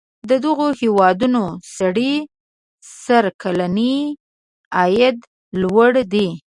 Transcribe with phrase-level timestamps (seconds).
[0.29, 1.43] د دغو هیوادونو
[1.77, 2.13] سړي
[3.03, 3.95] سر کلنی
[4.77, 5.17] عاید
[5.61, 6.27] لوړ دی.